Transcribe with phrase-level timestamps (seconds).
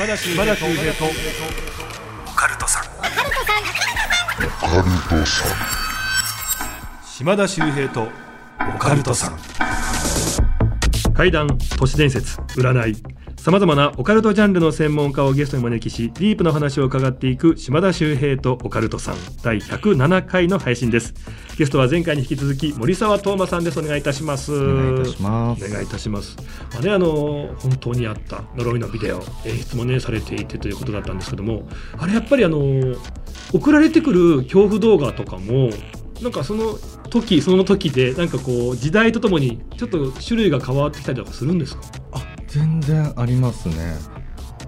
[0.00, 2.84] 島田秀平とオカルトさん
[7.04, 8.08] 島田秀平と
[8.74, 9.38] オカルトさん
[11.12, 11.48] 怪談
[11.78, 12.96] 都市伝説占い
[13.40, 19.16] さまざまなオカルトジャンルの専門家をゲストに招きしディープな話を伺っていく島田秀平とオカルトさん。
[19.42, 21.14] 第107回の配信です。
[21.56, 23.80] ゲストは前回に引き続き森沢東馬さんです。
[23.80, 24.52] お願いいたします。
[24.52, 25.64] お願いいたします。
[25.64, 26.36] お願いいたします。
[26.74, 29.22] まあねあの本当にあった呪いのビデオ。
[29.46, 31.66] 演出もねされていてということだったんですけども。
[31.96, 32.60] あれやっぱりあの
[33.54, 35.70] 送られてくる恐怖動画とかも
[36.20, 36.74] なんかその
[37.08, 41.82] 時その時でなんかこう時代とともにちょっと種類が変わってきたりとかするんですか？
[42.12, 43.96] あ全然ありますね。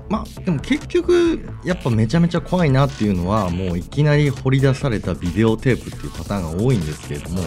[0.09, 7.46] まあでも結局やっぱめちゃめちゃ怖いなっていうのはもういきなり掘り出されたビデオテープっていうパターンが多いんですけれどもや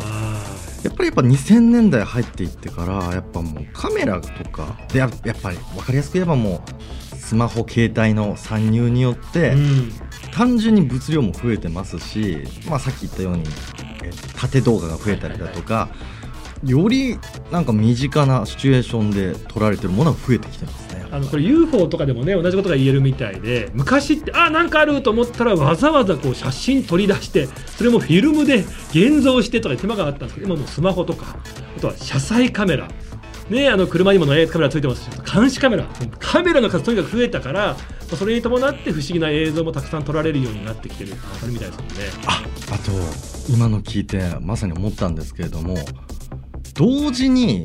[0.90, 6.64] っぱりやっぱ2000年代入っていってからやっぱもうカメラとかでややっぱり分かりやすく言えばも
[7.14, 9.92] うスマホ携帯の参入によって、うん。
[10.36, 13.44] 単純に物量も増えてますし、まあ、さっき言ったように、
[14.04, 15.90] え縦動画が増えたりだとか
[16.64, 17.20] より
[17.52, 21.06] なんか身近なシチュエーションで撮られてるものが増えてきてますね。
[21.12, 31.38] あのこれ UFO とかでもね同じことが言えるみたいで昔ってあなんかあると思ったらわざわざこう写真撮り出してそれもフィルムで現像してとか手間があったんですけど今もうスマホとか
[31.78, 32.90] あとは車載カメラ
[33.50, 35.86] ね、あの車にもねカメラついてますし監視カメラ
[36.20, 37.76] カメラの数とにかく増えたから
[38.08, 41.94] まあそれに伴って不思議な映像もたくさん撮られるようになってきてるあるみたいですもんね。
[42.26, 42.92] ああと
[43.48, 45.76] 今の聞いてまさに思ったんですけれども
[46.76, 47.64] 同時に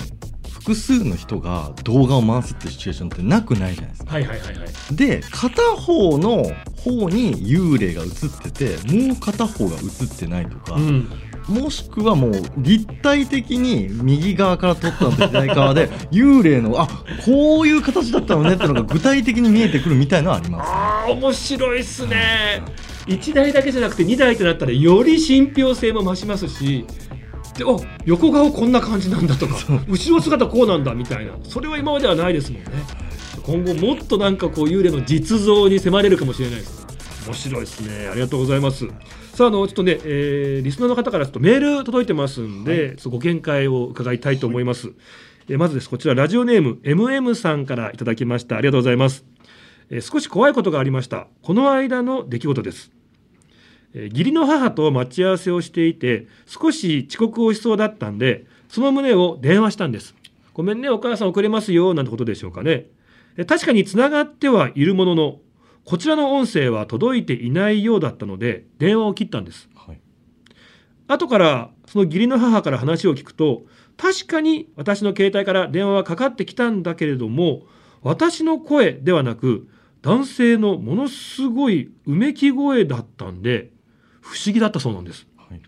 [0.60, 4.12] 複数の人が動画を回すっていうシチュエーションってなくないじゃないですか。
[4.12, 4.94] はいはいはいはい。
[4.94, 6.44] で片方の
[6.76, 11.08] 方に幽霊が映っててもう片方が映ってないとか、うん、
[11.48, 16.86] もしくはもう立体的に右側から撮ったのと左側で 幽霊のあ
[17.24, 20.70] こういう形だったのねってのが具体的に見えてくるみたいのはあります。
[20.70, 22.62] あー面白いっすね
[23.06, 26.84] 1台だけじゃなくて2台ってなったらより信憑性も増しますし
[27.56, 29.54] でお横顔こんな感じなんだとか
[29.88, 31.32] 後ろ姿こうなんだみたいな。
[31.42, 32.70] それは今まではないですもんね。
[33.42, 36.86] 今後もっとなんかこう幽霊の実像に迫れるかもしれないです。
[37.26, 38.08] 面白いですね。
[38.08, 38.86] ありがとうございます。
[39.34, 44.92] さああのちょっとね、えーリスナーの方からちょっとメール届いてますんで、ちょっとご見解を伺いたいと思います、
[45.48, 48.56] えーまずですこちらラジオネーム MM さんからいただきました。
[48.56, 49.24] ありがとうございます。
[49.90, 51.26] えー少し怖いことがありました。
[51.42, 52.99] この間の出来事です、えー
[53.94, 60.14] 義理の母と待ち合わせをしていて少し遅刻をしそうだったんでその旨を電話したんです。
[60.54, 62.86] ごめんねお母さん遅れますよなんてことでしょうかね。
[63.36, 65.38] えー確かにつながってはいるものの
[65.84, 69.68] こちらの音声は届いていないようだったので電話を切ったんです。
[69.74, 70.00] はい。
[71.08, 73.62] 後からその義理の母から話を聞くと
[73.96, 77.62] 確かに私の携帯から電話はかかってきたんだけれども
[78.02, 79.68] 私の声ではなく
[80.02, 83.70] 男性のものすごいうめき声だったんで
[84.20, 85.26] 不思議だったそうなんです。
[85.36, 85.60] はい。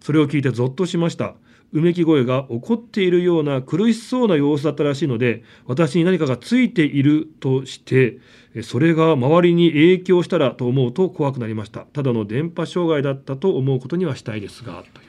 [0.00, 1.34] それを聞いてゾッとしました。
[1.72, 8.20] うめき声が怒っているような苦しそうな様子だったらしいので私に何かがついているとして
[8.54, 11.80] えそれが周りに影響したらと思うと怖くなりました。
[11.80, 15.08] ただの電波障害だったと思うことにはしたいですがという。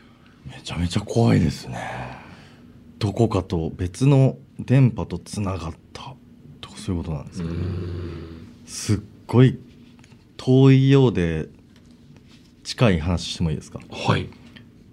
[0.50, 1.78] めちゃめちゃ怖いですね。
[2.98, 6.16] どこかと別の電波とつながった。
[6.60, 7.50] とかそういうことなんですか
[8.66, 9.58] すっごい
[10.36, 11.48] 遠いようで
[12.70, 13.80] 近い話してもいいですか？
[13.90, 14.30] はい。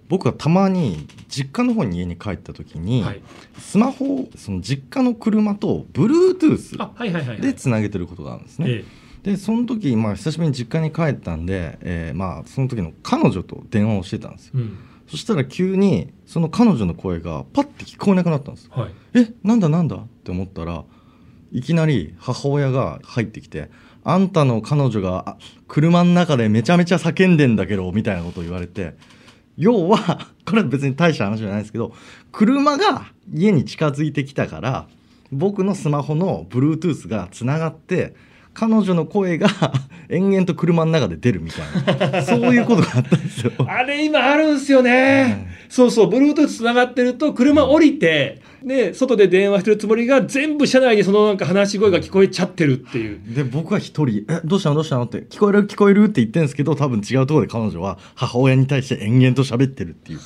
[0.09, 3.21] 僕はたまに実家の方に家に帰った時に、はい。
[3.59, 8.83] スマホをその実家の車と Bluetooth でつなげてることがあるんですね、え
[9.21, 14.53] でその時、まあ、久しぶりに実家に帰ったんで、えーまあ、その時の彼女と電話をしてたんですよ。
[14.55, 14.77] えうん。
[15.07, 18.65] そしたら急にその彼女の声がパッて聞こえなくなったんです。
[18.65, 18.91] よはい。
[19.13, 19.97] えなんだなんだ？
[19.97, 20.83] って思ったら
[21.51, 23.69] いきなり母親が入ってきて
[24.09, 25.35] 「あんたの彼女が
[25.67, 28.95] 車の中でめちゃめちゃ叫んでんだけど」みたいなことを言われて
[29.57, 31.93] 要は これは別に大した話じゃないですけど
[32.31, 34.87] 車が家に近づいてきたから
[35.29, 38.15] 僕のスマホの Bluetooth がつながって
[38.59, 39.47] 彼女の声が
[40.09, 42.23] 延々と車の中で出るみたいな。
[42.23, 43.51] そういうことがあったんですよ。
[43.69, 46.09] あれ今あるんすよね、そうそう。
[46.09, 53.19] Bluetooth つながってると車降りてね外で電話してるつもりが全部車内にそのなんか話し声が聞こえちゃってるっていう。
[53.27, 54.75] で僕は一人「えどうしたの？
[54.75, 55.67] どうしたの?」って「聞こえる？
[55.67, 60.19] 聞こえる?」って言ってるんですけど多分違うところで彼女は母親に対して延々と喋ってるっていう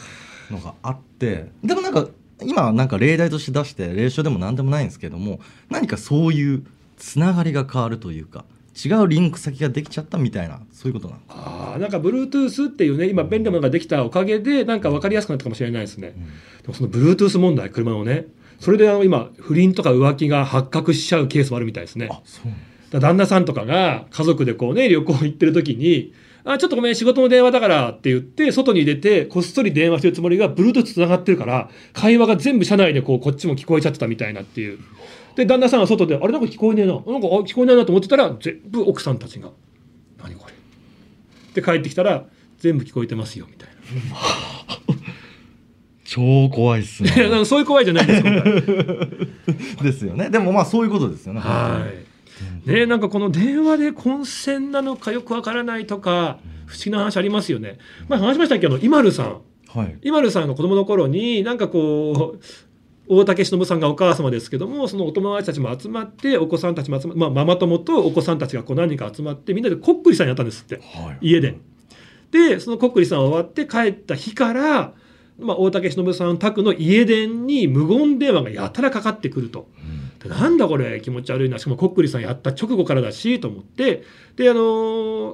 [0.50, 1.48] のがあって。
[1.66, 2.08] でもなんか
[2.44, 6.64] 今はなんか例題として出して例書でも何でもないんですけども何かそういう
[7.02, 8.46] つながりが変わるというか
[8.86, 11.28] 違うリンク先ができちゃったみたいなそういうことなんです。
[11.32, 16.14] あーなんか Bluetooth っていうね今便利なものができたおかげでなんか分かりやすくなったかもしれないですね、
[16.62, 18.28] でもその Bluetooth 問題車のね。
[18.60, 22.08] それであの今不倫とか浮気が発覚しちゃうケースもあるみたいですね。
[22.12, 26.14] あそう旦那さんとかが家族でこうね旅行行ってる時に
[26.44, 34.78] 「あちょっとごめん仕事の電話だから」って言って外に出てこっそり電話してるつもりが Bluetooth つながってるから会話が全部車内でこうこっちも聞こえちゃってたみたいなっていう
[35.36, 36.94] で旦那さんが外で「あれなんか聞こえねえな。
[36.94, 37.12] なんかあ
[37.42, 39.50] 聞こえないな」と思ってたら全部奥さんたちが
[40.22, 40.54] 「何これ」
[41.54, 42.26] で帰ってきたら
[42.60, 43.70] 「全部聞こえてますよ」みたい
[46.04, 49.84] 超怖いっす なねそういう怖いじゃないです今回。
[49.86, 50.30] ですよね。
[50.30, 51.40] でもまあそういうことですよね。
[51.40, 51.88] は
[52.66, 52.70] い。
[52.70, 57.78] ね、なんかこの電話で混戦なのかよくわからないとか不思議な話ありますよね。
[58.10, 58.68] まあ話しましたけ？
[58.68, 59.38] ど、イマルさん。
[59.68, 59.98] はい。
[60.02, 62.40] イマルさんが子供の頃になんかこう
[63.08, 71.58] 大竹しのぶさんがお母様ですけどもそのお友達たちも集まってお子さんたちも集まって、まあ、ママ友とお子さんたちがこう何人か集まってみんなでこっくりさんやったんですってはい家で。
[72.32, 74.94] でそのこっくりさん終わって帰った日から、
[75.38, 79.68] まあ、大竹しのぶさん宅の家電に無言電話がやたらかかってくると。
[79.78, 84.04] うんでなんだこれ気持ち悪いなしかもこっくりさんやった直後からだしと思って
[84.36, 84.60] であの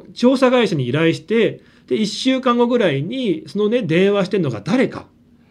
[0.03, 5.07] ー調査会社に依頼してで1週間後ぐらいにそのね電話してるのが誰か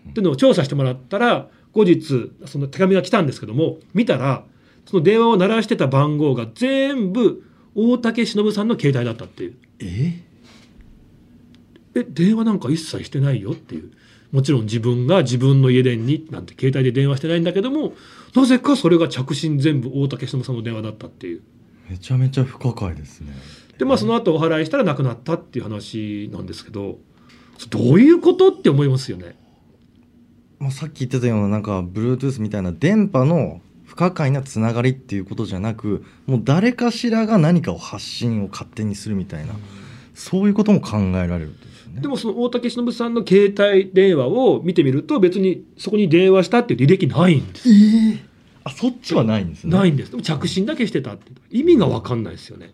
[0.09, 4.45] っていうのを調査してもらったら後日その手紙が来たんですけども見たら
[4.87, 7.45] その電話を鳴らしてた番号が全部
[7.75, 9.55] 大竹しのぶさんの携帯だったっていう。
[9.81, 10.23] え？
[11.95, 13.93] え電話なんか一切してないよっていう。
[14.33, 17.93] もちろん自分が自分の家電になんて携帯で電話してないんだけども
[18.35, 21.43] なぜかそれが着信全部大竹しのぶさんの電話だったっていう。
[21.91, 23.33] めちゃめちゃ不可解ですね。
[23.77, 26.99] でまあその後お払いしたら亡くなったっていう話なんですけど
[27.69, 29.37] どういうことって思いますよね。
[30.59, 39.55] まあ、さっき言ってたようななんか Bluetooth みたいな電波の不可解なつながりっていうことじゃなくもう誰かしらが何かを発信を勝手にするみたいな
[40.15, 41.67] そういうことも考えられるんで
[41.97, 47.69] ねでもその大竹しのぶさんの携帯電話を見てみると別にそこに電話したっていう履歴ないんです。
[47.69, 47.73] え
[48.23, 50.11] えあそっちはないんですねないんです。
[50.11, 52.73] でも着信だけしてたって意味が分かんないですよね。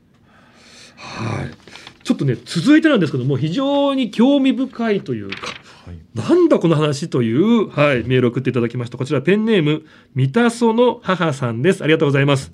[0.97, 1.51] はい。
[2.03, 5.37] ちょっとね続いてなんですけども非常に興味深いというか
[5.87, 8.99] はいなんだこの話という、はい、メールを送っていただきました。
[8.99, 9.85] こちらペンネーム
[10.15, 11.83] 三田園の母さんです。
[11.83, 12.53] ありがとうございます。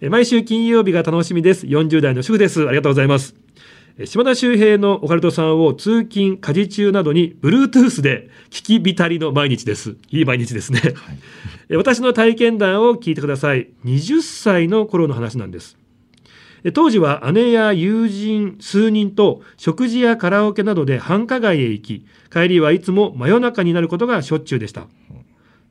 [0.00, 1.64] えー毎週金曜日が楽しみです。
[1.66, 2.66] 40代の主婦です。
[2.66, 3.34] ありがとうございます。
[3.98, 9.96] えー島田秀平のオカルトさんを通勤、家事中などに Bluetooth で聞き浸りの毎日です。
[10.10, 10.80] いい毎日ですね。
[10.80, 10.94] はい
[11.70, 13.68] えー私の体験談を聞いてください。
[13.84, 15.78] 20歳の頃の話なんです。
[16.70, 24.86] 当時は姉や友人数人と食事やカラオケなどで繁華街へ行き、帰りはいつも真夜中になることがしょっちゅうでした。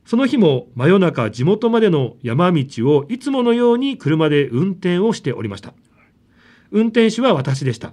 [0.04, 5.72] その日も真夜中地元までの山道をいつものように車で運転をしておりました。
[6.70, 7.92] 運転手は私でした。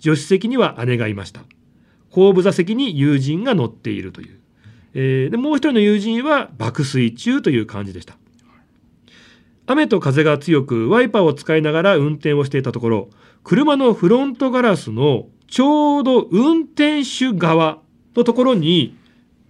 [0.00, 1.42] 助手席には姉がいました。
[2.10, 4.40] 後部座席に友人が乗っているという。
[4.94, 8.16] えーでもう一人の友人は爆睡中という感じでした。
[9.66, 13.10] 雨と風が強くワイパーを使いながら運転をしていたところ、
[13.44, 17.78] 車のフロントガラスのちょうど運転手側
[18.16, 18.96] のところに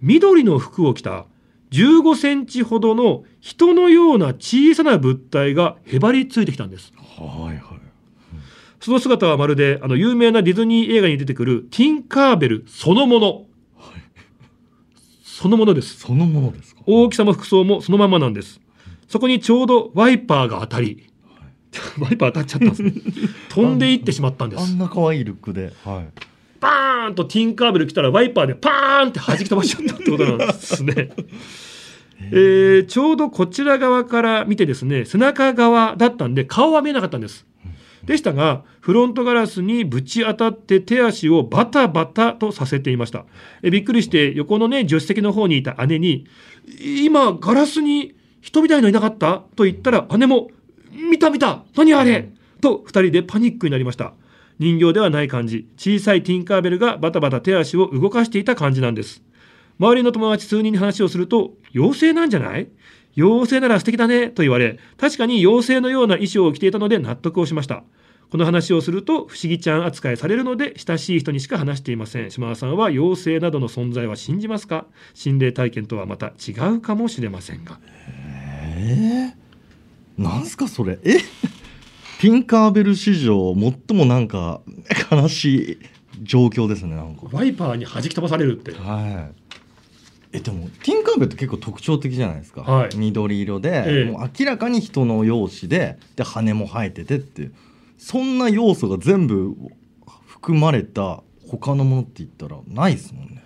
[0.01, 1.25] 緑の服を着た
[1.71, 6.93] 15センチほどの人のような小さな物体がへばりついてきたんです。
[7.17, 7.79] はいはい
[8.79, 13.45] その姿はまるであの有名なディズニー映画に出てくるティンカーベルそのもの。
[15.23, 15.99] そのものです。
[15.99, 16.81] そのものですか？
[16.85, 18.59] 大きさも服装もそのままなんです。
[19.13, 21.07] そこにちょうどワイパーが当たり、
[21.99, 22.93] ワイパー当たっちゃったんですね。
[23.49, 24.63] 飛んでいってしまったんです。
[24.63, 26.21] あんな可愛いルックではい
[26.59, 31.11] バーンとティンカーベル来たらワイパーでパーンって弾き飛ばしちゃったってことなんですね。
[32.31, 37.45] えーちょうどこちら側から見てですね、背中側だったんで顔は見えなかったんです。
[38.05, 43.25] でしたが、フロントガラスにぶち当たって手足をバタバタとさせていました。
[43.61, 46.25] えびっくりして横のね、助手席の方にいた姉に、
[47.05, 49.41] 今ガラスに人みたいのいなかった？
[49.55, 50.49] と言ったら姉も、
[50.91, 52.29] 見た見た何あれ？
[52.61, 54.13] と二人でパニックになりました。
[54.59, 59.23] 人形ではない感じ、小さいティンカーベルがバタバタ手足を動かしていた感じなんです。
[59.79, 62.67] 周りの友達数人に話をすると、妖精なんじゃない？
[63.15, 67.85] 妖精なら素敵だねと言われ、確かに妖精のような衣装を着ていたので納得をしました。
[68.29, 72.31] この話をすると不思議ちゃん扱いされるので親しい人にしか話していません。
[72.31, 74.85] 島田さんは妖精などの存在は信じますか？
[75.13, 77.79] 心霊体験とはまた違うかもしれませんが。
[78.83, 80.99] えー、なんすかそれ？
[81.03, 81.17] え？
[82.19, 84.61] ティンカーベル史上最もなんか
[85.11, 85.77] 悲しい
[86.23, 87.23] 状況ですねなんか。
[87.31, 88.71] ワイパーに弾き飛ばされるって。
[88.71, 90.37] はい。
[90.37, 92.95] えでもティンカーベルって結構特徴的じゃないですか、はい。
[92.95, 94.11] 緑色で、ええ。
[94.11, 97.51] もう明らかに人の容姿でで羽も生えててって
[97.97, 99.55] そんな要素が全部
[100.25, 103.43] 含まれた他のものって言ったらないですもんね、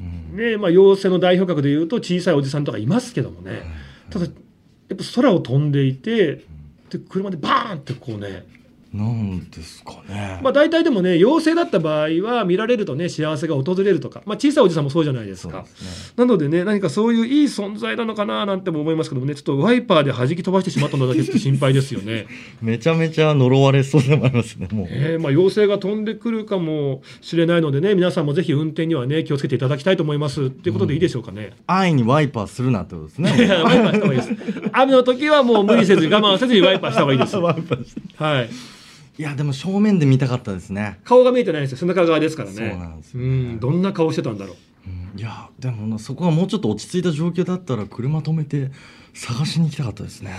[0.00, 0.36] うん。
[0.36, 3.62] ねまあ、妖精の代表格でいうと小さいおじさんとかいますけどもね、
[4.10, 4.26] ただ
[4.88, 6.44] やっぱ空を飛んでいて
[6.90, 8.44] で車でバーンってこうね
[8.96, 10.40] なんですかね。
[10.42, 15.64] まあ大体でもね陽性だった場合は見られるとね幸せが訪れるとか、まあ、小さいおじさんもそうじゃないですかね。
[16.16, 22.26] なのでね何かそういういい存在なのかななんても思いますけどもねちょっとワイパーで弾き飛ばしてしまったのだけっと心配ですよね。
[22.62, 24.68] めちゃめちゃ呪われそうでもありますね。
[24.72, 24.86] もう。
[24.90, 31.52] えーまあ、陽性が飛んでくるかもしれないのでね皆さんもぜひ運転にはね気をつけていただきたいと思いますっていうことでいいでしょうかね。
[31.66, 33.46] 安易にワイパーするなってことですいね。
[33.46, 34.70] や ワイパーした方がいいです。
[34.72, 37.36] 雨の時はもう無理せず我慢せずにワイパーした方がいいです。
[37.38, 38.48] ワイパーしてはい。
[39.18, 41.00] いやでも正面で見たかったですね。
[41.04, 42.56] 顔が見えてないんですよ背中側ですからね。
[42.56, 44.56] そうなんですようんどんな顔してたんだろう。
[44.88, 48.70] うんいやでもなそこがもうちょっと落ち着いた状況だったら車止めて
[49.14, 50.32] 探しに行きたかったですね。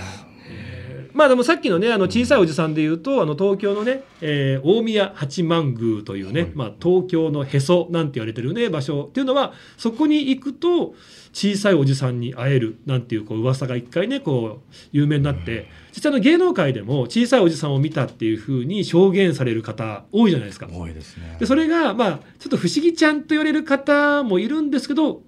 [1.17, 10.93] まあでもさっきのねあの小さいおじさんで言うとあの東京のね、えー大宮八幡宮というね、はいまあ、東京のへそなんて言われてるね場所っていうのはそこに行くと
[11.33, 20.67] 小さいおじさんに会えるなんていうこう噂が一回ねこう有名になって実際の芸能界でも小さいおじさんを見たっていうふうに証言される方多いじゃないですか。
[20.71, 21.37] 多いですね。
[21.39, 25.21] でそれがまあちょっと不思議ちゃんと言われる方もいるんですけど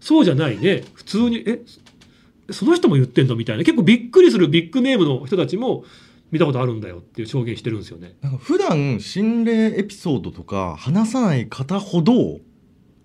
[0.00, 1.62] そうじゃないね普通にえ
[2.50, 5.84] その人も言ってんのみたいな結構びっくりするビッグネームの人たちも
[6.30, 8.16] 見たことあるんだよっていう証言してるんですよね。
[8.20, 12.40] なんか普段心霊エピソードとか話さない方ほど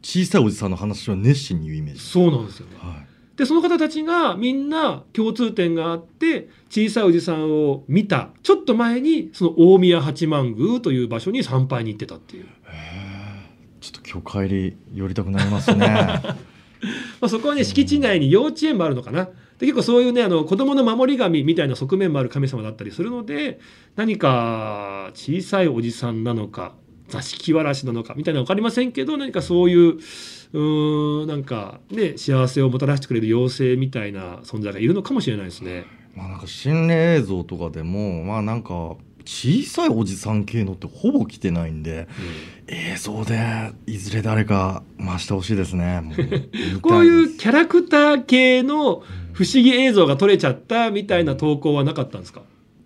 [0.01, 1.99] 小さいおじさんの話は熱心に言うイメージ。
[2.01, 2.77] そうなんですよね。
[2.79, 3.09] はい。
[3.37, 12.45] でその方たちがみんな共通点があって小さいおじさんを見たちょっと前にその大宮八幡宮という場所に参拝に行ってたっていう。
[13.79, 16.21] ちょっと今日帰り寄りたくなりますね。
[17.19, 23.59] まあ、そこはね敷地内に幼稚園もあるのかなで結構そういうねあの子供の守り神みたいな側面もある神様だったりするので
[23.95, 26.73] 何か小さいおじさんなのか
[27.09, 35.85] 座敷わらしなのかみたいなの分かりませんけど何かそういううーんなんかね幸せをもたらしてくれる妖精みたいな存在がいるのかもしれないですね。
[36.15, 38.95] まあなんか心霊映像とかでもまあなんか
[39.31, 42.07] 小さいおじさん系のってほぼ来てないんで
[42.65, 46.01] 映像でいずれ誰か回してほしいですね。
[46.81, 52.41] こういうキャラクター系の不思議映像が撮れちゃったみたいな投稿はなかったんですか？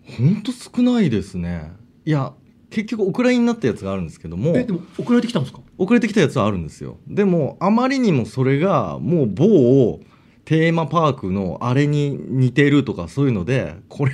[0.06, 1.72] ほんと少ないですね。
[2.06, 2.34] いや
[2.70, 4.52] 結局お蔵入りになったやつがあるんですけども。
[4.58, 5.62] えでも送られてきたんですか？
[5.78, 6.98] 遅れてきたやつはあるんですよ。
[7.08, 10.02] でもあまりにもそれがもう某
[10.46, 14.12] テーマパークのあれに似てるとかそういうのでこれ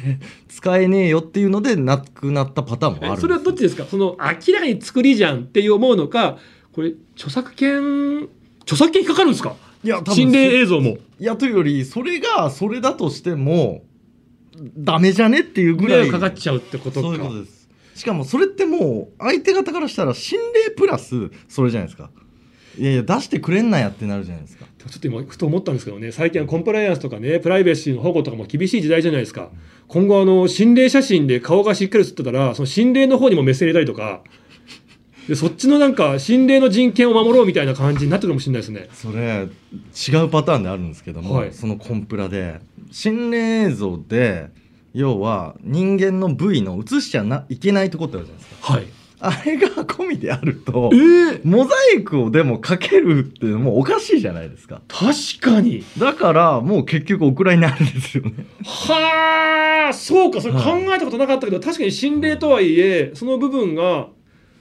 [0.48, 3.86] 使えねえよっていうのでなくなったパターンもあるそれはどっちですか？
[3.86, 6.38] その明らかに作りじゃんって思うのか
[6.72, 8.30] これ著作権
[8.62, 9.56] 著作権引っかかるんですか？
[9.84, 10.98] いや多分心霊映像も。
[11.20, 13.82] いやというよりそれがそれだとしても
[14.78, 17.08] ダメじゃねっていうぐ迷らい惑かかっちゃうってことか。
[17.08, 17.68] そういうことです。
[17.96, 22.12] しかもそれってもう相手方からしたら心霊プラスそれじゃないですか
[22.80, 24.66] いやいや出してくれんなやってなるじゃないですか。
[24.78, 29.50] ちょっと今ふと思ったんですけどね最近はコンプライアンスとかねプライバシーの保護とかも厳しい時代じゃないですか。
[29.88, 34.24] 今後あの心霊写真で顔がしっかり写ってたらその心霊の方にも目線入れたりとか。
[35.28, 38.88] でそっちのなんか心霊の人権を守ろうみたいな感じになってるかもしれないですね。
[38.94, 39.48] それ
[40.08, 41.54] 違うパターンであるんですけども、はい。
[41.54, 44.50] そのコンプラで心霊映像で
[44.94, 48.74] 要は人間の部位の映しちゃないけないとこってあるじゃないですか。
[48.74, 48.88] はい
[49.22, 54.82] あれが込みであるとえー、モザイクをでもかけるってもうおかしいじゃないですか。
[54.88, 55.84] 確かに。
[55.98, 58.46] だからもう結局お蔵になるんですよね。
[58.64, 60.40] はあそうか。
[60.42, 60.62] それ考
[60.96, 64.08] えたことなかったけど、確かに心霊とはいえその部分が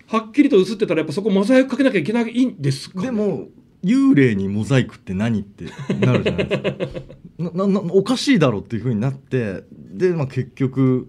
[0.08, 3.48] はっきりと映ってたらやっぱそこモザイクかけなきゃいけないんですか、でも
[3.84, 5.66] 幽霊にモザイクって何って
[6.04, 7.00] なるじゃないですか。
[7.38, 11.06] なななおかしいだろっていうふうになってで、まあ、結局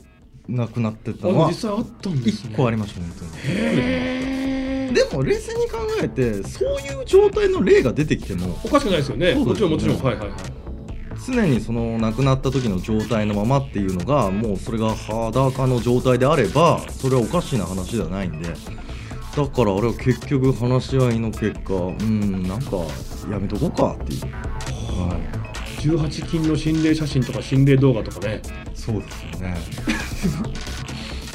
[0.50, 2.54] なくなってったあのは実際あったんですね。
[2.54, 3.32] 1個ありました本当に。
[3.46, 4.94] へー。
[4.94, 9.34] でも冷静に考えてそういう状態の例が出てきてもおかしくないですよね。
[9.34, 9.76] そうですよね。
[9.76, 10.12] もちろんもちろん。
[10.12, 10.38] はいはいはい。
[11.28, 18.50] 常にその亡くなった時の状態のままっていうのがもうそれが裸の状態であればそれはおかしな話ではないんで。
[19.36, 22.78] だからあれは結局話し合いの結果うんなんか
[23.30, 25.49] やめとこうかっていう、は
[25.80, 28.42] 18金の心霊写真とか心霊動画とかね。
[28.44, 29.58] い、そうですよね。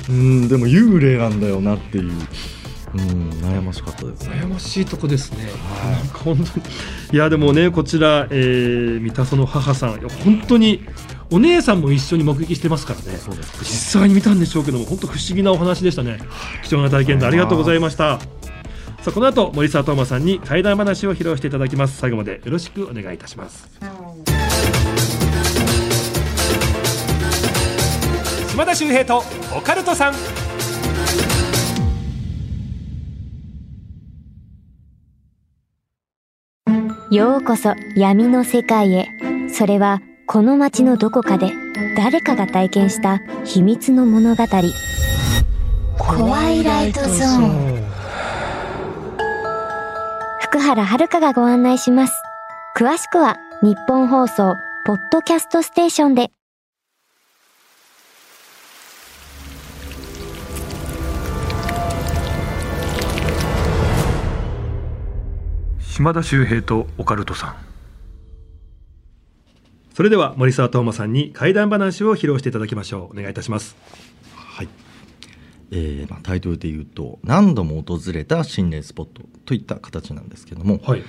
[0.08, 2.12] うんでも幽霊なんだよなっていう。
[2.94, 4.36] うん悩ましかったですね。
[4.36, 5.92] 悩ましいとこですね、はい。
[5.96, 6.48] なんか本当に。
[7.12, 9.98] いやでもねこちら、えー、三田園の母さん。
[10.00, 10.84] 本当に
[11.32, 13.18] お姉さんも一緒に目撃してますからね。
[13.18, 16.18] そうです実際に見たんでしょうけども本当不思議なお話でしたね。
[16.62, 18.20] 貴重な体験でありがとうございました。
[18.20, 21.98] さあこの後森沢東馬さんに怪談話を披露していただきます。
[21.98, 23.68] 最後までよろしくお願いいたします
[28.54, 29.24] 島田秀平と
[29.58, 30.14] オカルトさん。
[37.12, 39.08] ようこそ闇の世界へ。
[39.52, 41.50] それはこの街のどこかで
[41.96, 44.44] 誰かが体験した秘密の物語。
[45.98, 47.84] 怖いライトゾーン。
[50.42, 52.12] 福原遥がご案内します。
[52.76, 54.54] 詳しくは日本放送
[54.86, 56.30] ポッドキャストステーションで
[65.94, 67.56] 島田秀平とオカルトさん。
[69.94, 73.16] それでは森沢東馬さんに怪談話を披露していただきましょう。
[73.16, 73.76] お願いいたします。
[74.34, 74.68] はい、
[75.70, 81.04] えーまあ、タイトルで言うと何度も訪れた心霊スポットといった形なんですけども、はい。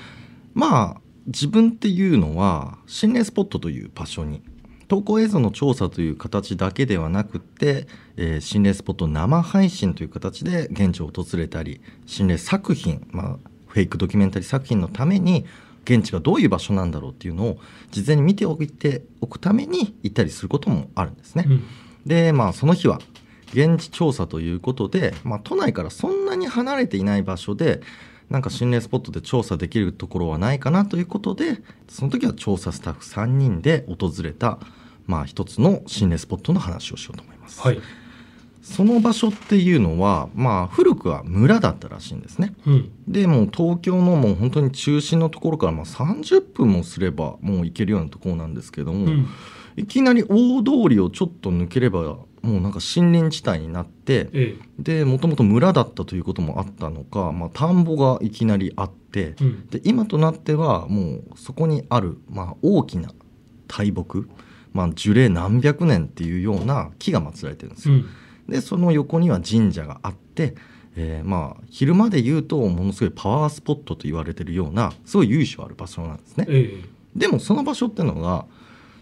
[0.54, 4.44] まあ自分っていうのは心霊スポットという場所に
[4.88, 7.88] 投稿映像の調査という形だけではなくて、
[8.18, 15.46] えー心霊スポット生配信という形で現地を訪れたり心霊作品、まあ、フェイクドキュメンタリー作品のために
[15.84, 17.58] 現地がどういう場所なんだろうっていうのを
[17.92, 21.44] 事前に見ておいておくために行ったりすることもあるんですね。
[21.46, 21.64] うん
[22.06, 23.00] でまあその日は
[23.52, 27.82] 現地調査ということで、まあ、都内からそんなに離れていない場所で
[28.30, 34.60] なんか心霊スポットで調査できるところはないかなということでその時は調査スタッフ3人で訪れた、
[35.08, 37.60] まあ、一つの心霊スポットの話をしようと思います。
[37.60, 37.80] はい
[38.66, 42.56] その場所っていうのは、まあ、古くは村だったらしいんですね。
[42.66, 42.92] うん。
[43.08, 49.28] でもう東京のもう本当に中心のところからまあ30分もすればもう行けるようなところなんですけども、うん。
[49.78, 59.68] いきなり大通りをちょっと抜ければもうなんか森林地帯になってえでもともと村だったということもあったのか、まあ、田んぼがいきなりあってえうん。
[59.68, 63.12] で今となってはもうそこにある、まあ、大きな
[63.68, 64.28] 大木、
[64.74, 67.96] まあ、樹齢何百年っていうような木が祀られてるんですよ。
[67.96, 68.06] うん
[68.48, 70.56] でその横には神社があって、
[70.96, 76.46] えーまあ昼間で言うとものすごいパワースポットと言われてるようなすごい由緒ある場所なんですね。
[76.48, 78.46] ええでもその場所ってのが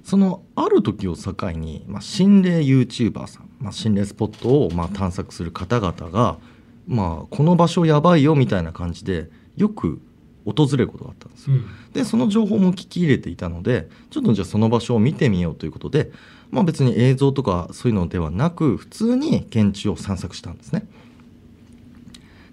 [0.04, 6.38] そのある時を境に、まあ、心霊 YouTuber さん、まあ、心霊スポットをまあ探索する方々が、
[6.88, 10.00] まあ、この場所やばいよみたいな感じでよく
[10.46, 11.56] 訪れることがあったんですよ。
[11.56, 16.12] うんでその情報も聞き入れていたのでちょっとじゃあその場所を見てみようということで、
[16.54, 20.88] まあ、別に映像とかそういうのではなく普通に現地を散策したんですね。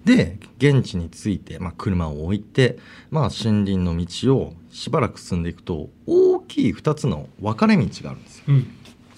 [0.03, 2.79] で現地に着いて、まあ、車を置いて、
[3.11, 8.45] まあ、森林の道をしばらく進んでいくと大きい2つの分かれ道があるんですよ。
[8.49, 8.67] うん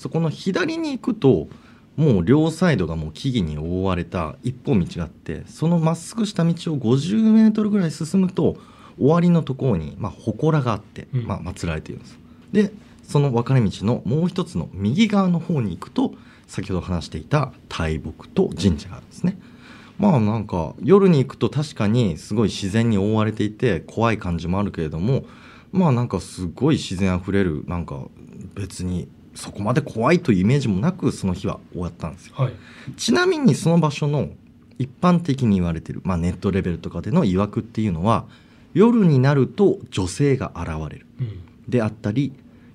[0.04, 1.48] そこの左に行くと
[1.96, 8.58] もう両サイドがもう木々に覆われた一本道があってそのまっすぐした道を50メートルぐらい進むと
[8.98, 12.20] 終わりのところにまあ祠があって、うんまあ、祀られているんです
[12.52, 12.72] で
[13.14, 16.16] その分かれ道のもう一つの右側の方に行くと
[16.48, 19.38] 先ほど話していた大木と神社があるんですね。
[20.00, 25.26] まあなんか夜に行くと確かにすごい自然に覆われていて怖い感じもあるけれども
[25.72, 28.08] まあなんかすごい自然あふれるなんか
[28.56, 32.34] 別にそこまで怖いというイメージもなくその日は終わったんですよ。
[32.36, 32.54] はい。
[32.98, 34.30] ちなみにその場所の
[34.80, 38.26] 一般的に言われてる、まあ、ネットレベルとかでの曰くっていうのは
[38.74, 41.06] 夜になると女性が現れる。
[41.20, 41.44] うん。
[41.70, 42.34] であったり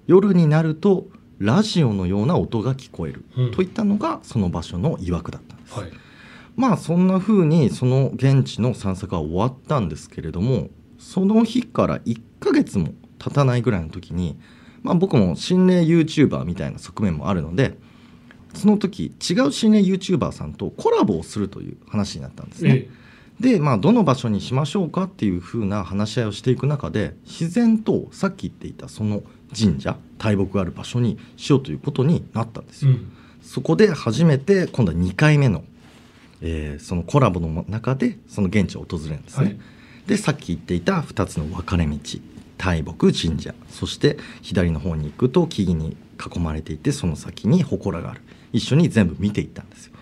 [0.09, 1.07] 夜になると
[1.39, 3.51] ラジオのような音が聞こえる、うん。
[3.53, 5.91] といったのがその場所の曰くだったんです、はい。
[6.57, 14.37] まあそんな風にその現地の散策は終わったんですけれどもその日から1ヶ月も経たないぐらいの時に、
[14.83, 17.79] まあ、僕も心霊 YouTuber みたいな側面もあるので
[18.55, 22.89] その時違う心霊 YouTuber さんとコラボをするという話になったんですね。
[23.41, 23.53] え。
[23.53, 29.23] で、まあ、どの場所にしましょうかっていう風な話し合いをしていく中で自然とさっき言っていたその
[29.57, 32.91] 神社大木がある場所にしようということになったんですよ。
[32.93, 35.65] えうんそこで初めて今度は2回目の、
[36.43, 39.45] えーそのコラボの中でその現地を訪れるんですね。
[39.45, 39.61] はい
[40.07, 41.99] でさっき言っていた2つの分かれ道
[42.57, 45.97] 大木神社そして左の方に行くと木々に
[46.35, 48.23] 囲まれていてその先に祠がある
[48.55, 49.93] 一緒に全部見ていったんですよ。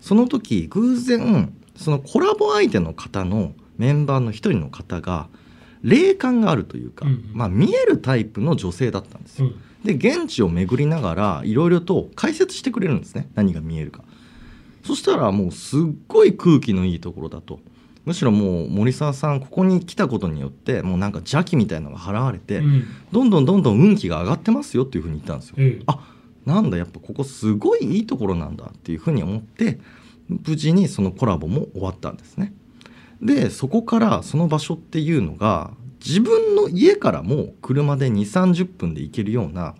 [0.00, 5.28] その時偶然そのコラボ相手の方のメンバーの一人の方が
[5.82, 9.46] 霊感があるというか、まあ、見えるタイプの女性だったんですよ。
[9.46, 9.56] うん。
[9.84, 13.28] で現地を巡りながらいろいろと解説してくれるんですね。
[13.34, 14.04] 何が見えるか。
[14.84, 17.60] そしたらもうすっごい空気のいいところだと。
[18.04, 22.84] むしろもう森沢さんここに来たことによってもうなんか邪気みたいなのが払われて、うん。
[23.10, 25.82] どんどんどんどん運気が上がってますよっていうふうに言ったんですよ、ええ。
[25.86, 26.12] あ
[26.44, 29.78] なんだやっぱここすごいいいところなんだっていうふうに思って
[30.28, 32.52] 無事にそのコラボも終わったんですね
[33.22, 35.70] でそこからその場所っていうのが
[36.04, 39.74] 自分の家からも車で2 3 0分で行けるような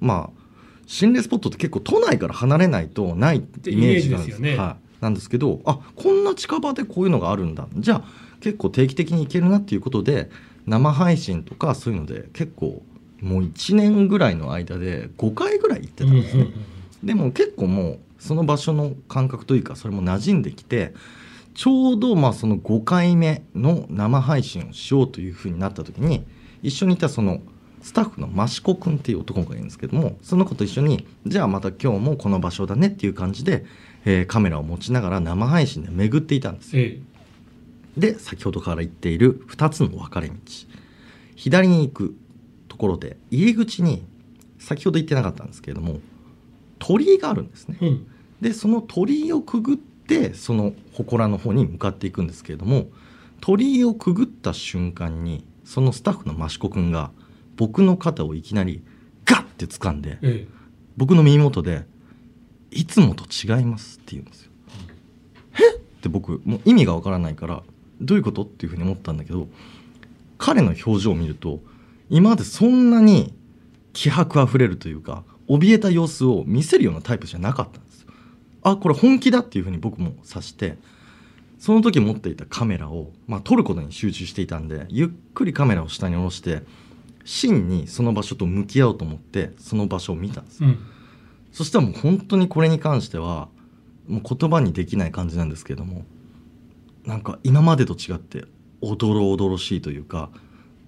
[0.00, 0.46] まあ
[0.86, 4.40] 心霊スポットって結構都内から離れないとないってイメージなんです。
[4.40, 4.56] ですよね。
[4.56, 7.68] はい、なんですけどあこんな近場でこういうのがあるんだ。
[7.76, 8.04] じゃあ
[8.40, 10.30] 結構定期的に行けるなっていうことで
[10.66, 12.82] 生配信とかそういうので結構
[13.20, 16.48] もう1年ぐらいの間で5回ぐらい行ってたんですね、
[17.02, 20.94] でも結構もうその場所の感覚というかそれも馴染んできて
[21.56, 26.24] ちょうどまあその5回目の生配信をしようというふうになった時に
[26.62, 27.40] 一緒にいたその
[27.80, 33.64] スタッフの益子くんっていう男がいるんですけどもその子と一緒にじゃあまた今日もこの場所だねっていう感じで、
[34.04, 36.82] えーカメラを持ちながら生配信で巡っていたんですよ。
[36.84, 37.00] え
[37.96, 40.34] で先ほどから言っている2つの分かれ道。
[41.36, 42.14] 左に行く
[42.68, 44.04] ところで入り口に
[44.58, 46.00] 先ほど言ってなかったんですけれども
[46.78, 47.78] 鳥居があるんですね。
[47.80, 48.06] えうん。
[48.42, 49.95] でその鳥居をくぐって
[50.34, 52.86] その祠の方に向かっていくんですけれども
[53.40, 57.10] 鳥居をくぐった瞬間にそのスタッフの益子くんが
[57.56, 58.82] 僕の肩をいきなり
[59.24, 60.46] ガッて掴んでえ
[60.96, 61.84] 僕の耳元で
[62.70, 64.50] 「いつもと違います」って言うんですよ。
[65.60, 65.80] えっ？
[66.00, 67.62] て僕もう意味がわからないから
[68.00, 69.48] どういうことっていうふうに思ったんだけど
[70.38, 71.60] 彼の表情を見ると
[72.08, 73.34] 今までそんなに
[73.92, 77.80] 気迫あふれるというか怯えた様子を見せるようなタイプじゃなかった。
[78.66, 80.76] あこれ本気だっていうふうに僕も察して
[81.58, 86.62] その時持っていたカメラを、まあ、撮ることに集中していたんでゆっくりカメラを下に下ろして
[87.24, 90.68] 真にその場所と向き合おうと思ってその場所を見たんですよ。
[90.68, 90.78] うん。
[91.52, 93.48] そしたらもう本当にこれに関しては
[94.08, 96.04] もう言葉にできない感じなんですけれども
[97.04, 98.44] なんか今までと違って
[98.80, 100.30] おどろおどろしいというか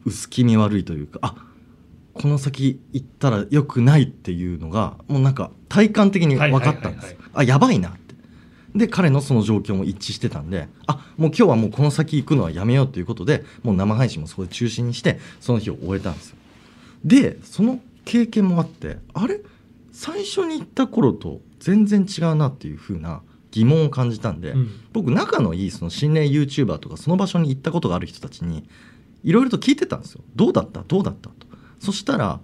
[0.05, 1.35] 薄気味悪いというかあ
[2.13, 7.17] この先行ったら良くないっていうのがもうなんか体感的に分かったんです。
[7.35, 7.99] あやばいなって。
[8.75, 16.37] で彼のその状況も一致してたんであもう今日はもうこの先行くのはやめようということでもう生配信もそこで中止にしてその日を終えたんですよ。
[17.05, 19.41] でその経験もあってあれ？
[19.93, 24.71] 最初に行った頃と全然違うなっていう風な疑問を感じたんで、うん。
[24.93, 28.69] 僕仲のいいその心霊 YouTuber とかその場所に行ったことがある人たちに
[29.25, 30.21] いろいろと聞いてたんですよ。
[30.37, 30.83] どうだった？
[30.83, 31.31] どうだった？
[31.31, 31.47] と。
[31.81, 32.39] そしたら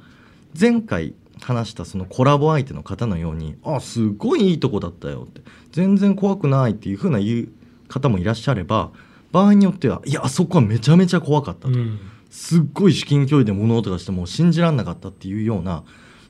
[0.59, 7.49] 前回話したそのコラボ相手の方のように「あすごいいいとこだったよ」って全然怖くないっていう風な言う
[7.89, 8.91] 方もいらっしゃれば
[9.31, 11.79] 場合によっては「いやあそこはめちゃめちゃ怖かった」と。
[11.79, 11.99] うん
[12.35, 15.85] すっごい至近距離で物音がしてもう信じられなかったっていうような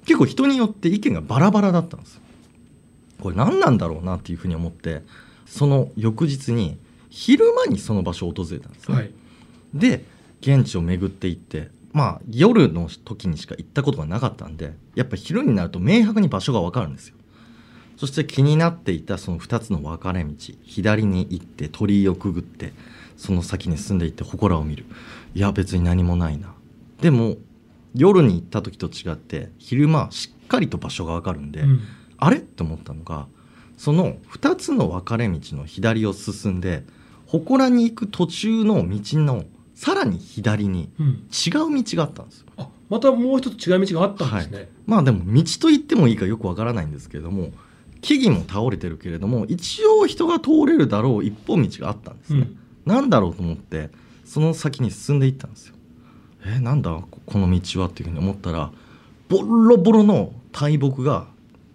[0.04, 2.20] 結構人によって意見がバラバラだったんですよ。
[3.22, 5.02] これ何なんだろうなっていうふうに思って
[5.46, 6.76] その翌日に
[7.08, 8.94] 昼間にその場所を訪れたんですね。
[8.94, 9.10] はい
[9.72, 10.04] で
[10.42, 17.14] 現地を巡っていってまあ夜の時にしか行ったことがなかったんでやっぱ昼になると明白に場所が分かるんですよ。
[17.96, 22.74] そして気になっていたその2つの分かれ道左に行って鳥居をくぐって
[23.16, 24.84] その先に進んでいって祠を見る。
[25.34, 26.52] いや別に何もないな。
[27.00, 27.36] でも
[27.94, 31.80] 夜に行った時と違って昼間しっかりと場所が分かるんで、うん。
[32.18, 32.38] あれ？
[32.38, 33.28] って思ったのが
[33.76, 36.82] その2つの分かれ道の左を進んで
[37.28, 42.46] 祠に行く途中の道のさらに左にうん違う道があったんですよ。
[42.56, 47.50] あまたもう一つ違う道があったんですね、まあでも道と言ってもいいかよくわからないんですけれども
[48.00, 52.40] 木々も倒れてるけれども一応人が通れるだろう一本道があったんですね。
[52.40, 53.88] うんなんだろうと思って
[54.26, 55.74] その先に進んでいったんですよ。
[56.44, 58.70] えなんだここの道はっていうふうに思ったら
[59.28, 61.26] ボロボロの大木が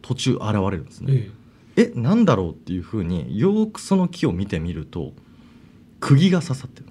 [0.03, 1.29] 途中現れるんですね。
[1.75, 5.13] ええなんだろうっていうふうによーくその木を見てみると
[5.99, 6.88] 釘が刺さってる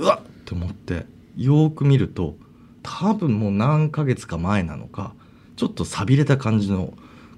[0.00, 0.18] うわっ！
[0.20, 2.36] って思ってよーく見ると
[2.82, 5.12] 多分もう何ヶ月か前なのか
[5.56, 6.94] ちょっと寂れた感じの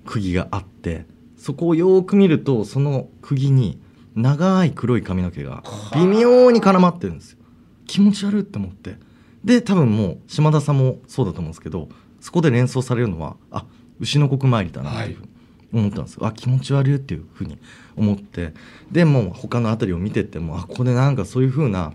[0.06, 1.04] 釘があって
[1.36, 3.80] そこをよーく見るとその釘に
[4.14, 7.38] 長い黒い髪の毛が微妙に絡まってるんですよ。
[7.86, 8.96] 気持ち悪いって思って。
[9.42, 11.88] で多分もう島田さんもそうだと思うんですけど
[12.20, 13.64] そこで連想されるのはあ
[13.98, 15.28] 牛の国参りだなっていうふうに
[15.72, 17.58] 思ったんですよ、あ気持ち悪いっていうふうに
[17.96, 18.52] 思って。
[18.92, 21.92] でもう他の辺りを見てってもあここでなんかそういうふうな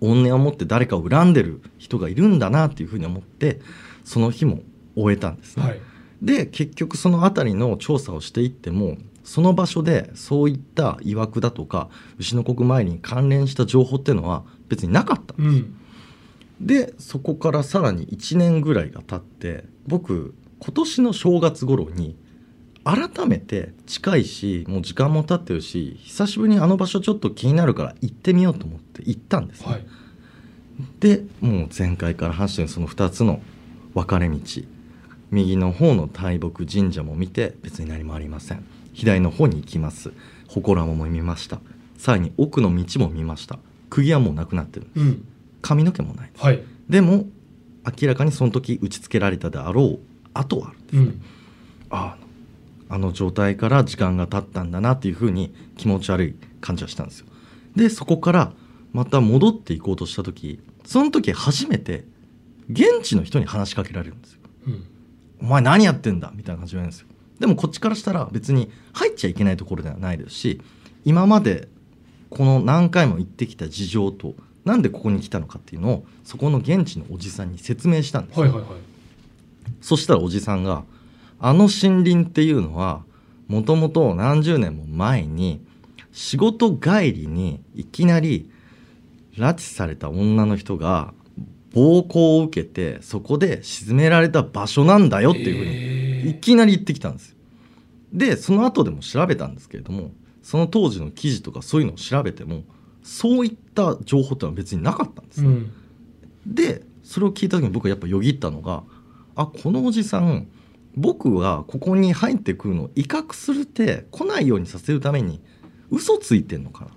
[0.00, 3.60] 怨念を持って誰かを恨んでる人がいるんだなっていうふうに思って
[4.04, 4.60] その日も
[4.96, 5.80] 終えたんですね、はい。
[6.22, 15.76] で結局その辺りの調査をしていってもその場所でそういった曰くだとか牛の国参りに関連した情報っていうのは別になかったうん。
[16.60, 22.16] でそこからさらに1年ぐらいが経って僕今年の正月頃に
[22.84, 29.86] 改めて近いしもう時間も経ってるし久しぶりにあの場所ちょっと気になるから行ってみようと思って行ったんですね、はい。
[30.98, 33.40] でもう前回から話してるその2つの
[33.94, 34.38] 分かれ道。
[35.30, 38.64] 右の方の大木神社も見て別に何もありません。
[38.92, 40.12] 左の方に行きます。
[40.48, 41.60] 祠も見ました。
[41.96, 43.58] さらに奥の道も見ました。
[43.90, 45.24] 釘はもうなくなってるうん。
[45.62, 46.62] 髪の毛もないはい。
[46.88, 47.26] でも
[48.00, 50.00] 明らかにその時打ち付けられたであろう
[50.34, 51.22] 跡はあるんですね、うん。
[51.90, 52.29] ああ
[52.90, 57.26] あの状態から時間が経ったんだなっていうふうに気持ち悪い感じはしたんですよ。
[57.76, 58.52] でそこから
[58.92, 62.04] また戻っていこうとした時その時初めて
[62.68, 64.40] 現地の人に話しかけられるんですよ。
[64.66, 64.84] うん。
[65.42, 67.06] お前何やってんだみたいな感じなんですよ。
[67.38, 70.60] でもこっちからしたら別に入っちゃいけないところではないですし
[71.04, 71.68] 今まで
[72.28, 78.70] この何回も行ってきた事情となんでここに来たのかっていうのをそこの現地のおじさんに説明したんですよ、はいはいはい。
[79.80, 80.84] そしたらおじさんが
[81.40, 83.02] あの森林っていうのは
[83.48, 85.60] もともと何十年も前に
[86.12, 88.50] 仕事帰りにいきなり
[89.36, 91.14] 拉致された女の人が
[91.72, 95.70] 暴行を受けてそこで沈められた場所なんだよっていうふうに
[96.26, 97.36] えいきなり言ってきたんですよ。
[98.12, 100.10] でその後でも調べたんですけれども
[100.42, 102.64] その当時の記事とかそういうのを調べても
[103.02, 105.48] そういった情報ってのは別になかったんですね。
[105.48, 105.72] うん
[106.46, 108.82] でそれを聞いた時に僕はやっぱよぎったのが
[109.34, 110.46] あこのおじさん
[110.96, 115.40] 僕がここに入ってくるのを威嚇するって来ないようにさせるために
[115.90, 116.90] 嘘ついてんのかな？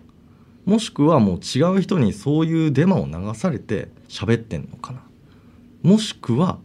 [0.66, 5.02] もしくはもう違う人にそういうデマを流されて喋ってんのかな？
[5.84, 6.58] もしくは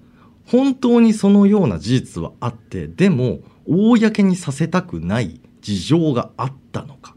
[0.47, 7.13] 本当にそのような事実はあってでも公にさせたくない事情があったのか？
[7.13, 7.17] っ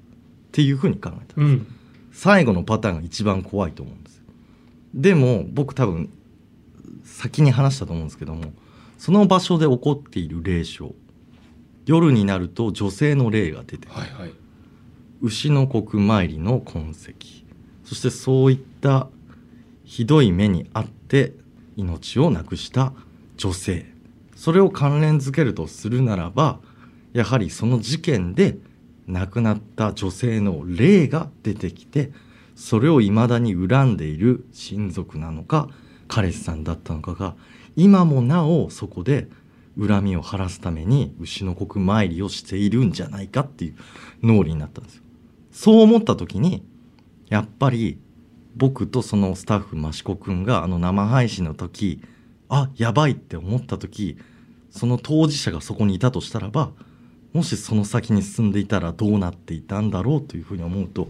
[0.51, 1.67] ていうふうに考えたうん。
[2.11, 4.17] 最後のパターンが一番怖いと思うんです。
[4.17, 4.23] よ
[4.93, 6.09] でも僕多分
[7.05, 8.51] 先に話したと思うんですけども
[9.01, 10.93] その場所で起こっている霊障。
[11.87, 14.33] 夜になると女性の霊が出てはいはい。
[15.23, 17.13] 牛の国参りの痕跡。
[17.83, 19.07] そしてそういった
[19.85, 21.33] ひどい目にあって
[21.77, 22.93] 命をなくした
[23.37, 23.87] 女性。
[24.35, 26.59] それを関連づけるとするならば
[27.13, 28.55] やはりその事件で
[29.07, 32.11] 亡くなった女性の霊が出てきて
[32.55, 35.69] それを未だに恨んでいる親族なのか
[36.07, 37.33] 彼氏さんだったのかが
[37.75, 39.27] 今もなおそこで
[39.79, 43.75] 恨みを晴らすために牛の国参りをしているんじゃないかっていう
[44.21, 45.03] 脳裏になったんですよ。
[45.51, 46.63] そう思った時に
[47.29, 47.97] やっぱり
[48.55, 52.01] 僕とそのスタッフ益子くんがあの生配信の時
[52.49, 54.17] あやばいって思った時
[54.69, 56.71] その当事者がそこにいたとしたらば
[57.33, 61.07] もしその先に進んでいたらどうなっていたんだろうというふうに思うと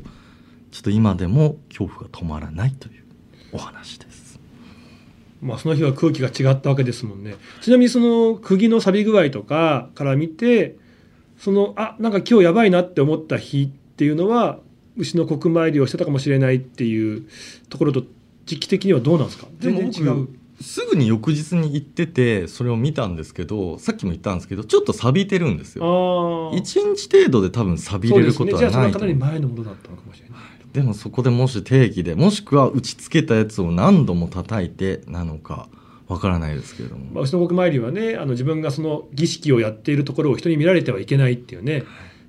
[0.71, 3.03] ちょっと今でも恐怖が止まらないという
[3.53, 4.10] お話です。
[5.41, 7.35] まあ、その日は空気が違ったわけですもんね。
[7.61, 10.77] ちなみにその釘の錆び具合とかから見て
[11.37, 14.59] そのあなんか今日やばいなって思った日っていうのは
[14.97, 17.27] 牛の国参りをしてたかもしれないっていう
[17.69, 18.03] ところと
[18.45, 19.47] 時期的にはどうなんですか？
[19.59, 20.15] 全然違う。
[20.15, 26.51] 僕すぐに翌日に行っててそれを見たんですけどさっきも言ったんですけどちょっと錆びてるんですあよ。
[26.53, 30.39] あ1日程度で多分錆びれることはそうですね、じゃあそれはかなり前のものだったのかもしれない
[30.73, 35.67] でもそこでもし定期でもしくは打ちつけたやつを何度も叩いてなのか
[36.07, 41.83] わからないですけれども、まあ、牛の国参りはねあの自分がその儀式をやっているところを人に見られてはいけないっていうね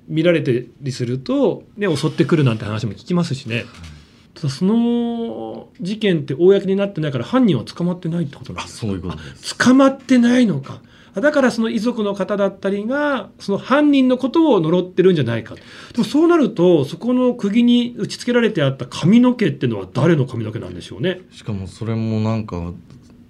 [0.07, 3.65] 見られたりすると、ね、襲ってくるなんて話も聞きますしね。
[4.33, 9.57] ただその事件って公になってないから犯人は捕まってないってことなんあですそういうことです。
[9.57, 10.81] 捕まってないのか。
[10.81, 15.61] あだからその遺族の方だったりがその犯人のことを呪ってるんじゃないかで
[15.97, 21.21] もそうなるとそこの釘に打ち付けられてあった髪の毛っていうのは誰の髪の毛なんでしょうね。
[21.31, 22.73] しかもそれもなんか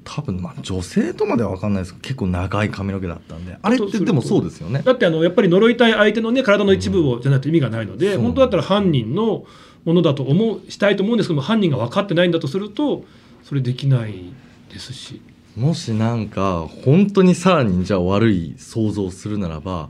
[0.06, 1.93] 多分まあ女性とまでは分かんないです。
[1.93, 3.58] けど結構長い髪の毛だったんで。
[3.62, 4.82] あれってでもそうですよね。
[4.84, 9.46] だってあのやっぱり呪いたい相手のね体の一部をじゃないと意味がないので、本当だったら犯人の
[9.86, 13.04] ものだと思うしたいと思うんですけども犯人が分かってないんだとすると
[13.43, 14.34] それできない
[14.72, 15.22] ですし
[15.56, 19.89] もしなんか本当にさらにじゃあ悪い想像をするならば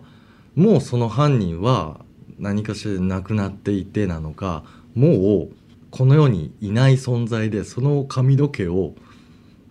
[0.55, 2.01] もうその犯人は
[2.37, 5.49] 何かしらで亡くなっていてなのかもう
[5.89, 8.93] この世にいない存在でその髪の毛を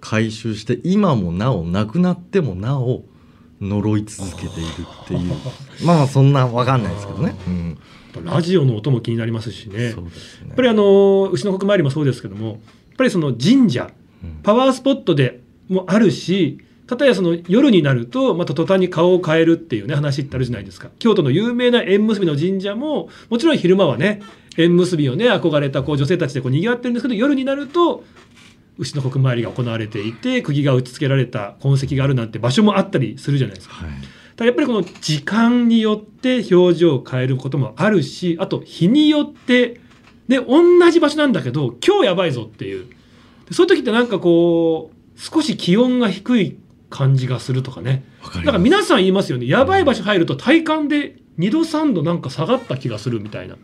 [0.00, 3.05] 回収して今もなお亡くなってもなお
[3.61, 4.70] 呪い続けている
[5.05, 5.35] っていう。
[5.85, 7.78] まあまあそんなわかんないですけどね、うん、
[8.24, 9.90] ラジオの音も気になりますしね。
[9.90, 10.02] すね。
[10.48, 12.59] やっぱりあの牛の国参りもそうですけどもやっ
[12.96, 13.92] ぱりその神社
[14.24, 14.40] うん。
[14.42, 20.90] パワースポットでもあるし片やその夜になるとまた途端に顔を変えるっていうね話ってあるじゃないですか。
[20.98, 24.22] 京都の有名な縁結びの神社ももちろん昼間はね
[24.57, 28.05] 縁結びをね憧れたこう女性たちでこう賑わってるんですけど夜になると
[28.79, 33.75] 牛の国参りが行われていて釘が打ち付けられた痕跡があるなんて場所もあったりするじゃないですか。
[33.75, 33.90] はい。
[34.37, 39.81] ただやっぱりこの時間によって表情を変えることもあるしあと日によって
[40.29, 42.87] で同じ場所なんだけど今日やばいぞっていう。
[43.48, 46.58] でそういう時ってなんかこう少し気温が低い
[46.90, 48.04] 感じがするとかね。
[48.24, 48.46] わかります。
[48.46, 49.46] なんか皆さん言いますよね。
[49.46, 53.56] やばい場所入ると体感で2度3度なんか下がった気がするみたいな。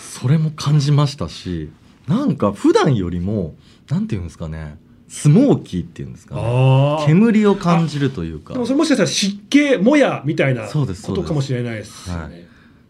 [0.00, 1.70] それも感じましたし
[2.08, 3.54] なんか普段よりも
[3.88, 4.76] なんていうんですかね。
[5.06, 6.40] スモーキーっていうんですかね。
[6.44, 8.54] あ煙を感じるというか。
[8.54, 12.10] でもそれもしかしたら湿気もやみたいなことかもしれないです。
[12.10, 12.44] はい。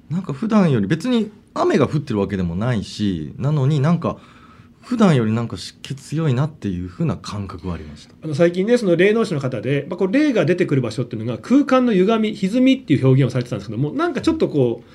[0.09, 4.17] なんか普段より別に雨が降ってるわけでもないしなのになんか
[4.85, 8.15] 普段よりなんか湿気強いなっていう風な感覚はありました。
[8.23, 14.91] あの最近ねその霊能者の方で、まあ、これ霊が出てくる場所っていうのが空間の歪み歪みっていう表現をされてたんですけどもなんかちょっとこう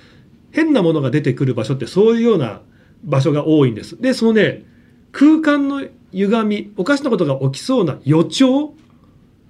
[0.51, 2.61] 変なものが出てくる場所ってそういうような
[3.03, 3.99] 場所が多いんです。
[3.99, 4.63] でそのね
[5.11, 8.71] 空間の歪みおかしなことが起きそうな予兆っ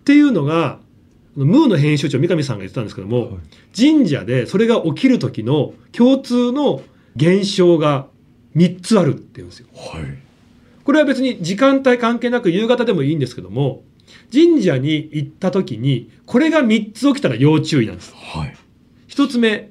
[0.06, 0.80] ていうのが
[1.36, 3.32] ムーの編集長三上さんが言ってたんですけども、はい。
[3.78, 6.82] 神社でそれが起きる時の共通の
[7.18, 8.08] 現象が
[8.56, 9.68] 3つあるっていうんですよ。
[9.76, 10.29] はい
[10.90, 13.84] これは別に時間帯関係なく夕方でもいいんですけども
[14.34, 18.12] 神社に行った時にこれが3つ起きたら要注意なんです。
[18.16, 18.58] はい。
[19.06, 19.70] 一つ目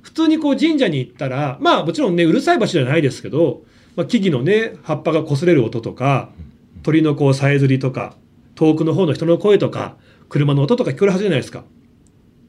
[0.00, 3.64] 普通にこう神社に行ったらまあもちろんねうるさい場所じゃないですけど、
[3.96, 6.30] まあ、木々のね葉っぱが擦れる音とか
[6.84, 8.14] 鳥のこうさえずりとか
[8.54, 9.96] 遠くの方の人の声とか
[10.28, 11.64] 車の音とか聞こえるはずじゃないですか。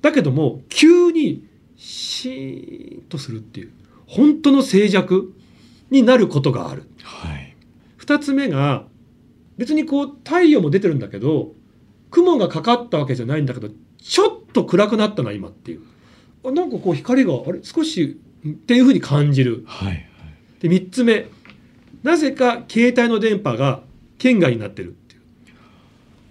[0.03, 1.43] だけども急に
[1.75, 3.71] シーンとするっていう
[4.05, 5.33] 本当の静寂
[5.89, 6.83] になることがある。
[7.01, 7.48] はい
[8.09, 8.85] 二つ目が
[9.57, 11.53] 別にこう太陽も出てるんだけど
[12.09, 13.69] 雲がかかったわけじゃないんだけど
[14.01, 15.81] ちょっと暗くなったな今っていう。
[16.43, 17.59] あなんかこう光があれ？
[17.61, 19.63] 少しっていうふうに感じる。
[19.67, 20.07] はい
[20.59, 21.27] で3つ目。
[22.01, 23.83] なぜか携帯の電波が
[24.17, 25.21] 圏外になってるっていう。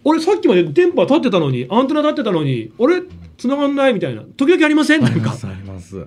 [0.03, 3.03] 俺さっきまで電波立ってたのにアンテナ立ってたのに俺
[3.37, 4.23] 繋がんないみたいな。
[4.23, 5.01] 時々ありません？
[5.03, 6.01] なんかありますあります。
[6.01, 6.05] っ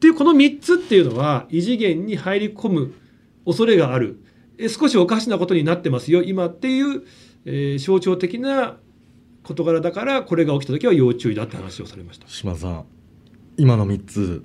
[0.00, 2.94] ていうこの3つっていうのは異次元に入り込む
[3.44, 4.20] 恐れがある。
[4.21, 4.21] え
[4.68, 7.02] 少しおかしなことになってますよ今っていう、
[7.44, 8.76] えー象徴的な
[9.42, 12.28] 事柄だからこれが起きた時は要注意だって話をされました。
[12.28, 12.84] 島さん
[13.56, 14.44] 今の3つ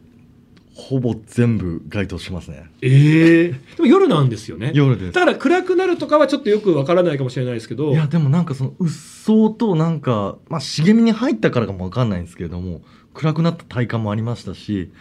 [0.74, 2.70] ほぼ全部該当しますね。
[2.82, 4.72] ええでも夜なんですよね。
[4.76, 5.12] 夜です。
[5.12, 7.92] だから暗くなるとかはちょっとよくわからないかもしれないですけど。
[7.92, 12.82] いやでもなんかそのうっそうとなんかまあ茂みに入ったからかもわかんないんですけれども
[13.14, 14.92] 暗くなった体感もありましたし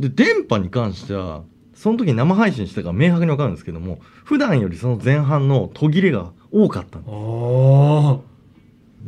[0.00, 7.12] で電波に関してはその時に生配信してたから明白にわかるんですけども普段よりその前半の途切れが多かったんです。
[7.12, 8.18] ああ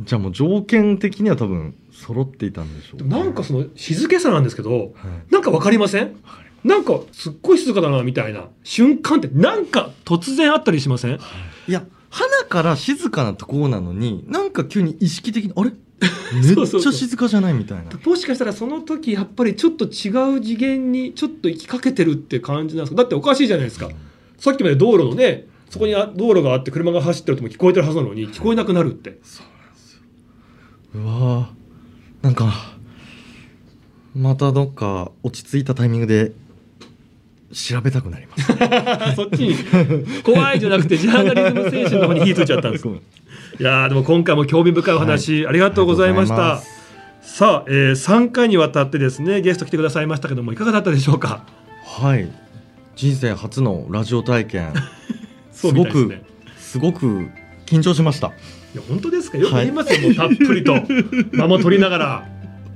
[0.03, 4.91] じゃあもう条件的には多分揃っていたんでしょうでもなんかその静けさなんですけどはい。
[5.31, 6.15] なんかわかりません？
[6.63, 11.19] なんかすっごい静かだなみたいな瞬間ってなんか突然あったりしません？
[11.67, 15.71] いや花から静かなところなのになんか急に意識的にあれ？
[16.33, 17.85] めそうそうっちゃ静かじゃないみたいな。
[18.05, 23.01] もしかしたらその時やっぱりちょっと違う次元にちょっと行きかけてるって感じなんですか？
[23.01, 23.89] だっておかしいじゃないですか。
[24.37, 29.19] さっきまで道路のねそこにあ道路があって車が走ってるとも聞こえてるはずなのに聞こえなくなるって。
[30.93, 32.53] うわーなんか
[34.15, 36.31] またどっか落ち着いたタイミングで
[37.53, 39.15] 調べたくなります。
[39.15, 39.55] そっちに。
[40.23, 42.87] 怖いじゃなくてジャーナリズム精神の方に火ついちゃったんです。
[42.87, 42.91] い
[43.63, 46.35] やーでも今回も興味深いお話、ありがとうございました。
[46.35, 46.61] ありがとうございま
[47.23, 47.37] す。
[47.37, 51.43] さあ、えー、3回にわたってですねゲスト来てくださいましたけどもいかがだったでしょうか？
[51.85, 52.29] はい。
[52.95, 54.73] 人生初のラジオ体験。
[55.51, 56.21] そうみたいですね。
[56.57, 57.27] すごく
[57.65, 58.27] 緊張しました。
[58.27, 58.31] い
[58.77, 59.37] や本当ですか？
[59.37, 60.75] よく言いますよ、もうたっぷりと。
[61.33, 62.27] 間も取りながら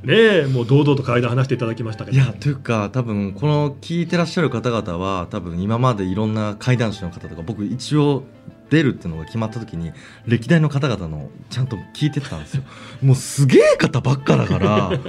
[0.03, 2.17] ねもう堂々と階段話していただきましたけど。
[2.17, 8.23] いやというか多分この聞いてらっしゃる方々は多分今までいろんな怪談師の方とか僕一応
[8.69, 9.91] 出るっていうのが決まった時に
[10.25, 12.63] 歴代の方々のちゃんと聞いてたんですよ。
[13.01, 14.99] もうすげえ方ばっかだから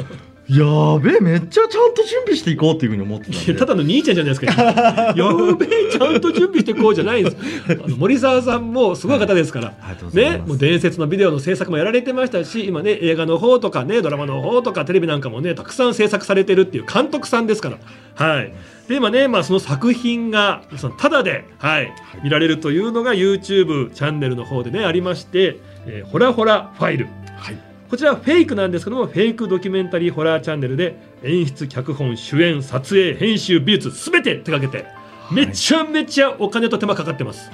[0.52, 4.46] やべえめっちゃちゃんと準備していこうっていうふうに思ってたただの兄ちゃんじゃないですか。
[5.16, 7.36] やべえちゃんと準備してこうじゃないんです。
[7.70, 9.72] あの森沢さんもすごい方ですから、
[10.12, 17.78] ね、もう伝説のビデオの制作もやられてましたし今ね映画の方とかねドラマの方とかテレビなんかもねたくさん制作されてるっていう監督さんですから。
[18.26, 18.52] はい。
[18.88, 21.92] で今ね、まあ、その作品がそのただで、はい、
[22.24, 27.06] 見られるというのが YouTube チャンネルの方でねありまして「えーホラホラファイル」
[27.38, 28.86] はいこちらはフェイクなんです。
[28.86, 34.88] けどもフェイクドキュメンタリーホラーチャンネルで演出脚本主演撮影編集美術すべて手掛けて
[35.30, 37.50] めちゃめちゃお金と手間かかってます、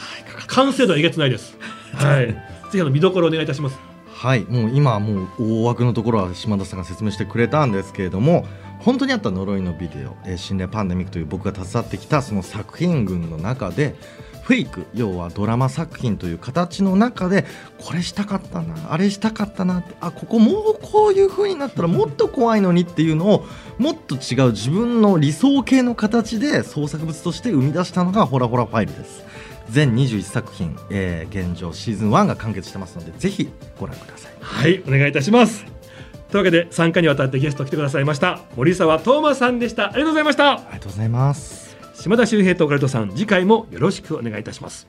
[0.46, 1.58] 完成度はえげつないです。
[1.92, 2.28] はい。
[2.28, 2.34] ぜ
[2.70, 3.80] ひあの見どころお願いいたします。
[4.12, 4.44] はい。
[4.44, 8.46] もう今はもう大枠のところは島田さんが説明してくれたんですけれども
[8.78, 13.96] 本当にあった呪いのビデオ「えー心霊パンデミック」という僕が携わってきたその作品群の中で
[14.48, 17.44] フェイク要はドラマ作品という形の中で
[17.76, 23.46] これしたかったなあれしたかったなってあここもうこういう風になったらもっと怖いのにっていうのを
[23.76, 29.22] もっと違う自分の理想系の形で創作物として生み出したのがホラホラファイルです。
[29.68, 34.32] 全21作品、えー現状シーズン1が完結してますのでぜひご覧ください。
[34.40, 35.66] はいお願いいたします。
[36.30, 39.88] というわけで3回にわたってゲスト来てくださいました森沢東馬さんでした。
[39.88, 40.52] ありがとうございました。
[40.52, 41.67] ありがとうございます
[42.00, 44.86] 島田秀平とオカルトさん次回もよろしくお願いいたします。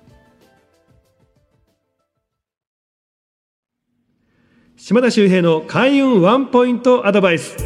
[4.78, 7.58] 島田秀平の開運ワンポイントアドバイス。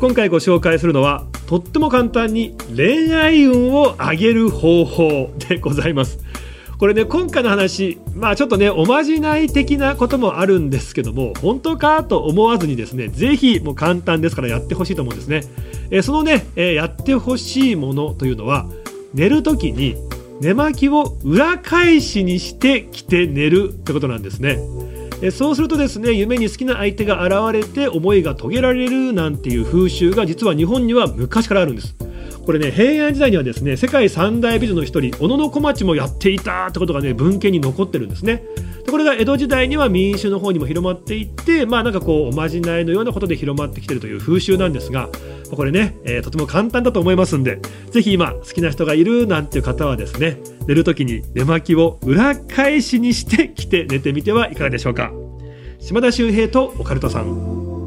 [0.00, 6.18] 今回ご紹介するのはとっても簡単に恋愛運を上げる方法でございます。
[6.78, 15.42] これね今回の話まあちょっとねおまじない的なこともあるんですけども本当かと思わずにですねぜひもう簡単ですからやってほしいと思うんですね、
[15.90, 18.68] えー、そのね、えー、やってほしいものというのは
[19.14, 19.96] 寝る時に
[20.40, 24.58] 寝巻きを裏返しにして着て寝るってことなんですね。
[25.20, 31.96] えそうするとですね夢に好きな相手が現れて思いが遂げられるなんていう風習が実は日本には昔からあるんです。
[32.48, 38.42] これね平安時代にはですね世界三大美女の一人小野小町もやっていたってことがね文献に残ってるんですね。
[38.86, 45.10] でこれが江戸時代には民衆の方にも広まっていってまあなんかこうおまじないのようなことで広まってきてるという風習なんですが
[45.50, 55.12] これね、えー、とても簡単だと思いますんでぜひ今好きな人がいるなんていう方はですね寝る時に寝巻きを裏返しにして着て寝てみてはいかがでしょうか。
[55.80, 57.77] 島田秀平とオカルトさん。